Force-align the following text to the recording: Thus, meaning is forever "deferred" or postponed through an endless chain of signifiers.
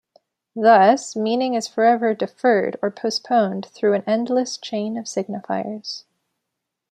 Thus, 0.55 1.15
meaning 1.15 1.53
is 1.53 1.67
forever 1.67 2.15
"deferred" 2.15 2.75
or 2.81 2.89
postponed 2.89 3.67
through 3.67 3.93
an 3.93 4.03
endless 4.07 4.57
chain 4.57 4.97
of 4.97 5.05
signifiers. 5.05 6.05